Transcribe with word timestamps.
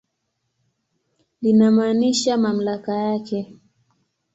Linamaanisha 1.41 2.37
mamlaka 2.37 2.93
yake. 2.95 3.59